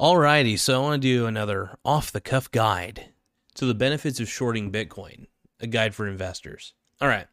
[0.00, 3.10] Alrighty, so I want to do another off the cuff guide
[3.54, 5.26] to the benefits of shorting Bitcoin,
[5.60, 6.72] a guide for investors.
[7.02, 7.26] All right,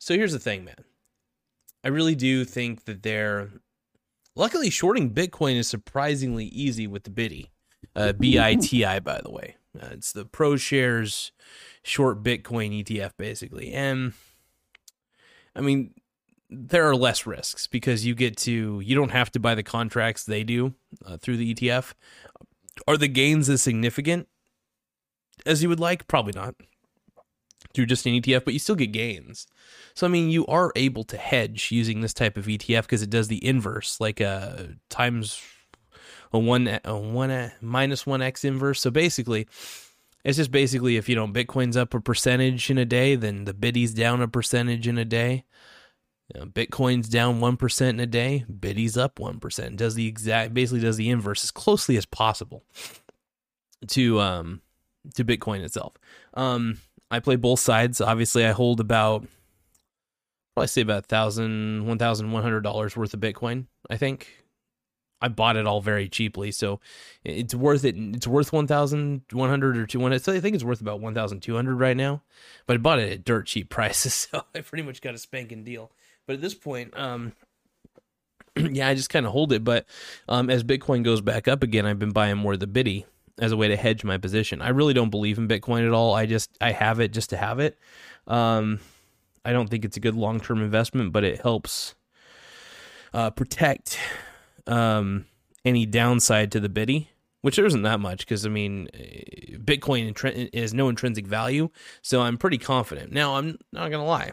[0.00, 0.82] so here's the thing, man.
[1.84, 3.50] I really do think that they're.
[4.34, 7.52] Luckily, shorting Bitcoin is surprisingly easy with the Biddy.
[7.94, 9.54] Uh, BITI, by the way.
[9.80, 11.30] Uh, it's the ProShares
[11.84, 13.72] short Bitcoin ETF, basically.
[13.72, 14.14] And
[15.54, 15.94] I mean,
[16.50, 20.24] there are less risks because you get to you don't have to buy the contracts
[20.24, 21.94] they do uh, through the ETF.
[22.86, 24.28] Are the gains as significant
[25.44, 26.08] as you would like?
[26.08, 26.54] Probably not.
[27.74, 29.46] Through just an ETF, but you still get gains.
[29.94, 33.10] So I mean, you are able to hedge using this type of ETF because it
[33.10, 35.42] does the inverse, like a uh, times
[36.32, 38.80] a one a one a minus one x inverse.
[38.80, 39.46] So basically,
[40.24, 43.54] it's just basically if you know Bitcoin's up a percentage in a day, then the
[43.54, 45.44] Biddy's down a percentage in a day.
[46.34, 49.76] You know, Bitcoin's down one percent in a day, Biddy's up one percent.
[49.76, 52.64] Does the exact basically does the inverse as closely as possible
[53.86, 54.60] to um
[55.14, 55.94] to Bitcoin itself.
[56.34, 56.78] Um,
[57.10, 58.00] I play both sides.
[58.00, 59.26] Obviously, I hold about
[60.54, 63.66] probably say about thousand one thousand one hundred dollars worth of Bitcoin.
[63.88, 64.28] I think
[65.20, 66.80] I bought it all very cheaply, so
[67.24, 67.96] it's worth it.
[67.96, 70.22] It's worth one thousand one hundred or two hundred.
[70.22, 72.22] So I think it's worth about one thousand two hundred right now.
[72.66, 75.64] But I bought it at dirt cheap prices, so I pretty much got a spanking
[75.64, 75.92] deal.
[76.28, 77.32] But at this point, um,
[78.56, 79.64] yeah, I just kind of hold it.
[79.64, 79.86] But
[80.28, 83.06] um, as Bitcoin goes back up again, I've been buying more of the Biddy
[83.38, 84.60] as a way to hedge my position.
[84.60, 86.14] I really don't believe in Bitcoin at all.
[86.14, 87.78] I just I have it just to have it.
[88.26, 88.80] Um,
[89.42, 91.94] I don't think it's a good long term investment, but it helps
[93.14, 93.98] uh, protect
[94.66, 95.24] um,
[95.64, 97.08] any downside to the biddy,
[97.40, 98.88] which there isn't that much because I mean,
[99.64, 101.70] Bitcoin is no intrinsic value,
[102.02, 103.12] so I'm pretty confident.
[103.12, 104.32] Now, I'm not gonna lie.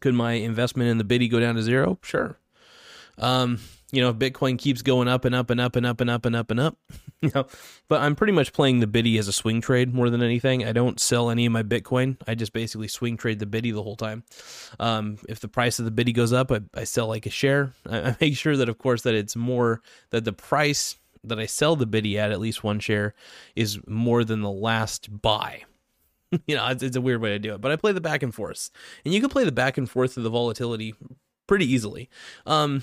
[0.00, 1.98] Could my investment in the biddy go down to zero?
[2.02, 2.38] Sure.
[3.18, 3.60] Um,
[3.92, 6.26] you know, if Bitcoin keeps going up and up and up and up and up
[6.26, 6.76] and up and up,
[7.22, 7.46] you know,
[7.88, 10.64] but I'm pretty much playing the biddy as a swing trade more than anything.
[10.64, 12.16] I don't sell any of my Bitcoin.
[12.26, 14.24] I just basically swing trade the biddy the whole time.
[14.80, 17.72] Um, if the price of the biddy goes up, I, I sell like a share.
[17.88, 21.46] I, I make sure that, of course, that it's more that the price that I
[21.46, 23.14] sell the biddy at, at least one share,
[23.54, 25.62] is more than the last buy.
[26.46, 28.22] you know, it's, it's, a weird way to do it, but I play the back
[28.22, 28.70] and forth,
[29.04, 30.94] and you can play the back and forth of the volatility
[31.46, 32.08] pretty easily.
[32.46, 32.82] Um,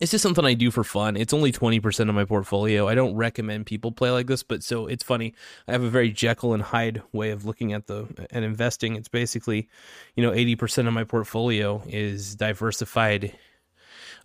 [0.00, 1.16] it's just something I do for fun.
[1.16, 2.86] It's only 20% of my portfolio.
[2.86, 5.34] I don't recommend people play like this, but so it's funny.
[5.66, 8.94] I have a very Jekyll and Hyde way of looking at the and investing.
[8.94, 9.68] It's basically,
[10.14, 13.36] you know, 80% of my portfolio is diversified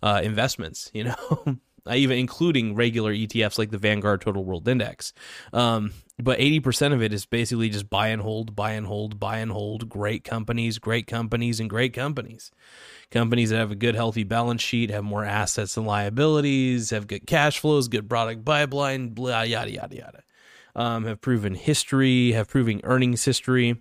[0.02, 1.58] uh, investments, you know.
[1.86, 5.12] I even including regular ETFs like the Vanguard Total World Index.
[5.52, 9.38] Um, but 80% of it is basically just buy and hold, buy and hold, buy
[9.38, 12.50] and hold, great companies, great companies, and great companies.
[13.10, 17.26] Companies that have a good, healthy balance sheet, have more assets and liabilities, have good
[17.26, 20.22] cash flows, good product pipeline, blah, yada, yada, yada.
[20.76, 23.80] Um, have proven history, have proven earnings history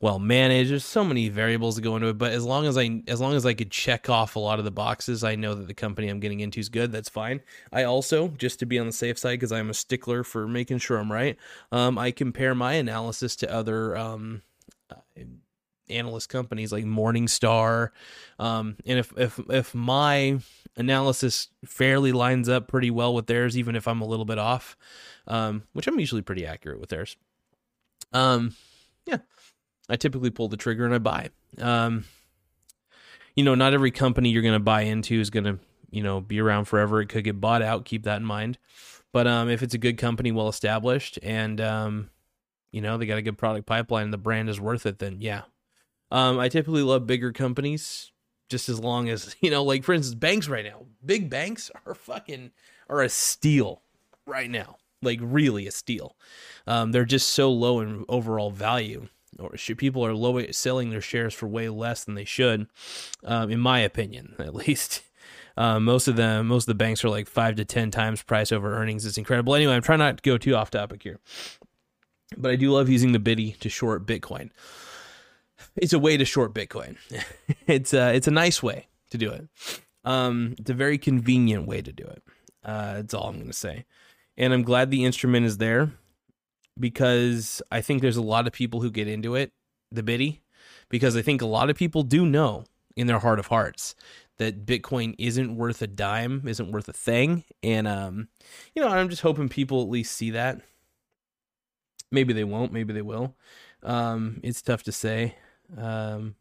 [0.00, 0.70] well managed.
[0.70, 3.34] There's so many variables that go into it, but as long as I as long
[3.34, 6.08] as I could check off a lot of the boxes, I know that the company
[6.08, 6.92] I'm getting into is good.
[6.92, 7.40] That's fine.
[7.72, 10.78] I also, just to be on the safe side, because I'm a stickler for making
[10.78, 11.36] sure I'm right,
[11.72, 14.42] um, I compare my analysis to other um,
[15.88, 17.90] analyst companies like Morningstar,
[18.38, 20.40] um, and if if if my
[20.76, 24.76] analysis fairly lines up pretty well with theirs, even if I'm a little bit off,
[25.26, 27.16] um, which I'm usually pretty accurate with theirs.
[28.12, 28.54] Um,
[29.06, 29.18] yeah,
[29.88, 31.30] I typically pull the trigger and I buy.
[31.58, 32.04] Um,
[33.34, 35.58] you know, not every company you're going to buy into is going to,
[35.90, 37.00] you know, be around forever.
[37.00, 37.84] It could get bought out.
[37.84, 38.58] Keep that in mind.
[39.12, 42.10] But um, if it's a good company, well established, and um,
[42.70, 45.16] you know they got a good product pipeline, and the brand is worth it, then
[45.20, 45.44] yeah.
[46.10, 48.12] Um, I typically love bigger companies,
[48.50, 50.84] just as long as you know, like for instance, banks right now.
[51.02, 52.50] Big banks are fucking
[52.90, 53.80] are a steal
[54.26, 56.14] right now, like really a steal.
[56.66, 59.08] Um, they're just so low in overall value
[59.38, 62.66] or should, people are low selling their shares for way less than they should,
[63.24, 65.02] um, in my opinion, at least.
[65.56, 68.52] Uh, most of them, most of the banks are like five to ten times price
[68.52, 69.06] over earnings.
[69.06, 69.54] It's incredible.
[69.54, 71.18] Anyway, I'm trying not to go too off topic here,
[72.36, 74.50] but I do love using the biddy to short Bitcoin.
[75.76, 76.96] It's a way to short Bitcoin.
[77.66, 79.48] it's a, uh, it's a nice way to do it.
[80.04, 82.22] Um, it's a very convenient way to do it.
[82.62, 83.86] Uh, that's all I'm going to say.
[84.36, 85.92] And I'm glad the instrument is there
[86.78, 89.52] because I think there's a lot of people who get into it,
[89.90, 90.42] the biddy,
[90.88, 92.64] because I think a lot of people do know
[92.96, 93.94] in their heart of hearts
[94.38, 97.44] that Bitcoin isn't worth a dime, isn't worth a thing.
[97.62, 98.28] And um,
[98.74, 100.60] you know, I'm just hoping people at least see that.
[102.10, 103.34] Maybe they won't, maybe they will.
[103.82, 105.34] Um, it's tough to say.
[105.76, 106.36] Um,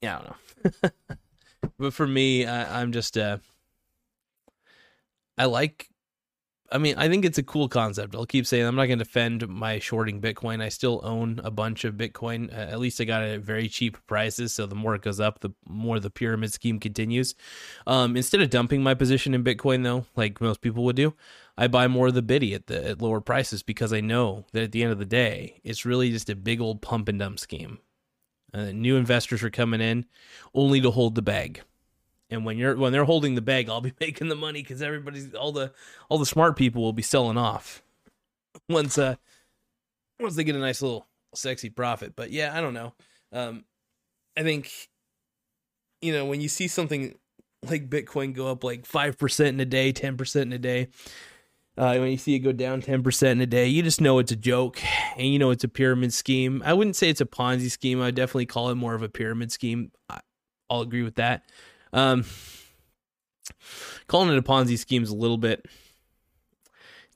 [0.00, 0.90] yeah, I don't know.
[1.78, 3.38] but for me, I, I'm just uh
[5.36, 5.88] I like
[6.72, 8.14] I mean, I think it's a cool concept.
[8.14, 10.62] I'll keep saying I'm not going to defend my shorting Bitcoin.
[10.62, 12.50] I still own a bunch of Bitcoin.
[12.50, 14.54] Uh, at least I got it at very cheap prices.
[14.54, 17.34] So the more it goes up, the more the pyramid scheme continues.
[17.86, 21.14] Um, instead of dumping my position in Bitcoin, though, like most people would do,
[21.56, 24.64] I buy more of the biddy at the at lower prices because I know that
[24.64, 27.38] at the end of the day, it's really just a big old pump and dump
[27.38, 27.78] scheme.
[28.54, 30.06] Uh, new investors are coming in
[30.54, 31.62] only to hold the bag
[32.30, 35.34] and when you're when they're holding the bag i'll be making the money because everybody's
[35.34, 35.72] all the
[36.08, 37.82] all the smart people will be selling off
[38.68, 39.14] once uh
[40.20, 42.92] once they get a nice little sexy profit but yeah i don't know
[43.32, 43.64] um
[44.36, 44.88] i think
[46.00, 47.14] you know when you see something
[47.68, 50.88] like bitcoin go up like 5% in a day 10% in a day
[51.76, 54.30] uh, when you see it go down 10% in a day, you just know it's
[54.30, 54.80] a joke
[55.16, 56.62] and you know it's a pyramid scheme.
[56.64, 58.00] I wouldn't say it's a Ponzi scheme.
[58.00, 59.90] I would definitely call it more of a pyramid scheme.
[60.08, 60.20] I,
[60.70, 61.42] I'll agree with that.
[61.94, 62.24] Um,
[64.08, 65.66] calling it a Ponzi scheme is a little bit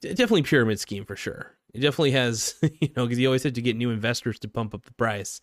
[0.01, 1.55] definitely pyramid scheme for sure.
[1.75, 4.75] It definitely has, you know, because you always have to get new investors to pump
[4.75, 5.41] up the price,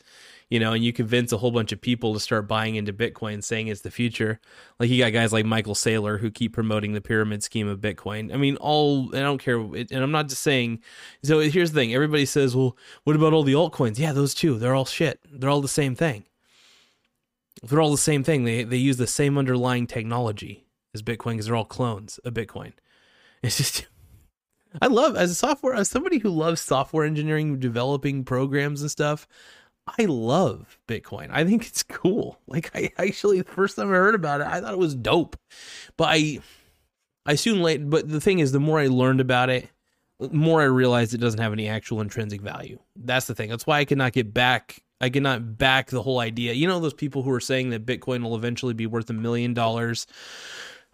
[0.49, 3.43] you know, and you convince a whole bunch of people to start buying into Bitcoin,
[3.43, 4.39] saying it's the future.
[4.79, 8.33] Like you got guys like Michael Saylor who keep promoting the pyramid scheme of Bitcoin.
[8.33, 10.79] I mean, all I don't care, and I'm not just saying.
[11.23, 14.57] So here's the thing: everybody says, "Well, what about all the altcoins?" Yeah, those too.
[14.57, 15.19] They're all shit.
[15.31, 16.25] They're all the same thing
[17.63, 18.43] they're all the same thing.
[18.43, 22.73] They they use the same underlying technology as Bitcoin because they're all clones of Bitcoin.
[23.43, 23.85] It's just
[24.81, 29.27] I love as a software as somebody who loves software engineering, developing programs and stuff.
[29.99, 31.29] I love Bitcoin.
[31.31, 32.39] I think it's cool.
[32.47, 35.37] Like I actually the first time I heard about it, I thought it was dope.
[35.95, 36.39] But I
[37.25, 39.69] I soon late but the thing is the more I learned about it,
[40.19, 42.79] the more I realized it doesn't have any actual intrinsic value.
[42.95, 43.49] That's the thing.
[43.49, 46.53] That's why I cannot get back I cannot back the whole idea.
[46.53, 49.53] You know those people who are saying that Bitcoin will eventually be worth a million
[49.53, 50.07] dollars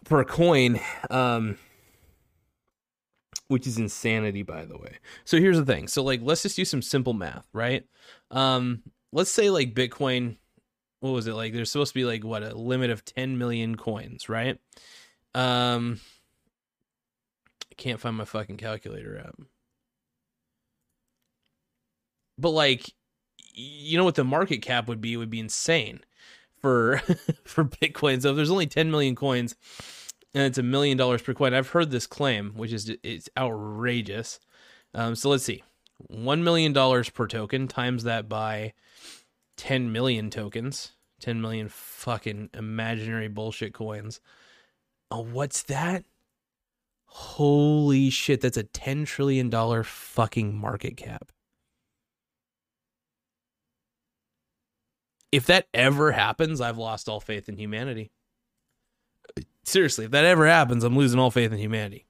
[0.04, 1.56] per coin, um,
[3.48, 4.98] which is insanity, by the way.
[5.24, 5.86] So here's the thing.
[5.86, 7.84] So like, let's just do some simple math, right?
[8.30, 8.82] Um,
[9.12, 10.36] let's say like Bitcoin,
[11.00, 11.52] what was it like?
[11.52, 14.58] There's supposed to be like what a limit of 10 million coins, right?
[15.34, 16.00] Um,
[17.70, 19.36] I can't find my fucking calculator app.
[22.36, 22.92] But like
[23.52, 25.14] you know what the market cap would be?
[25.14, 26.00] It would be insane
[26.60, 26.98] for
[27.44, 28.22] for Bitcoin.
[28.22, 29.54] So if there's only 10 million coins
[30.34, 34.40] and it's a million dollars per coin, I've heard this claim, which is it's outrageous.
[34.94, 35.62] Um, so let's see,
[35.98, 38.72] one million dollars per token times that by
[39.56, 44.20] 10 million tokens, 10 million fucking imaginary bullshit coins.
[45.10, 46.04] Oh, what's that?
[47.04, 51.30] Holy shit, that's a 10 trillion dollar fucking market cap.
[55.32, 58.12] If that ever happens, I've lost all faith in humanity.
[59.64, 62.06] Seriously, if that ever happens, I'm losing all faith in humanity.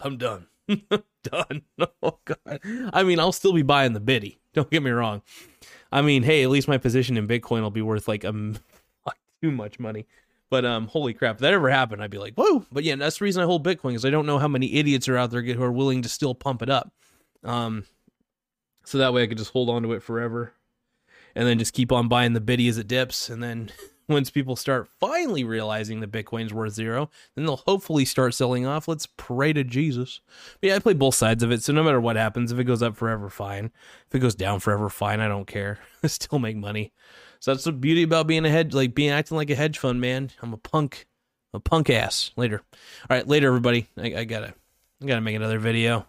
[0.00, 0.46] I'm done.
[1.22, 1.62] done.
[2.02, 2.60] Oh god.
[2.92, 4.40] I mean, I'll still be buying the biddy.
[4.54, 5.20] Don't get me wrong.
[5.92, 8.32] I mean, hey, at least my position in Bitcoin will be worth like a
[9.42, 10.06] too much money.
[10.48, 12.64] But um, holy crap, if that ever happened, I'd be like, whoa.
[12.72, 15.08] But yeah, that's the reason I hold Bitcoin because I don't know how many idiots
[15.08, 16.90] are out there who are willing to still pump it up.
[17.44, 17.84] Um,
[18.84, 20.54] so that way I could just hold on to it forever
[21.34, 23.28] and then just keep on buying the biddy as it dips.
[23.28, 23.70] And then
[24.08, 28.88] once people start finally realizing that Bitcoin's worth zero, then they'll hopefully start selling off.
[28.88, 30.20] Let's pray to Jesus.
[30.60, 31.62] But yeah, I play both sides of it.
[31.62, 33.70] So no matter what happens, if it goes up forever, fine.
[34.08, 35.20] If it goes down forever, fine.
[35.20, 35.78] I don't care.
[36.02, 36.92] I still make money.
[37.38, 40.00] So that's the beauty about being a hedge, like being acting like a hedge fund
[40.00, 40.30] man.
[40.42, 41.06] I'm a punk,
[41.54, 42.32] a punk ass.
[42.36, 42.62] Later.
[43.08, 43.88] All right, later, everybody.
[43.96, 44.54] I, I gotta,
[45.02, 46.06] I gotta make another video.